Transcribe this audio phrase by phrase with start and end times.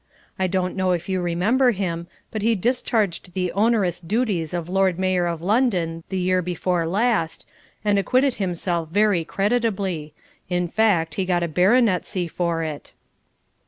[0.39, 4.97] I don't know if you remember him, but he discharged the onerous duties of Lord
[4.97, 7.45] Mayor of London the year before last,
[7.85, 10.15] and acquitted himself very creditably
[10.49, 12.93] in fact, he got a baronetcy for it."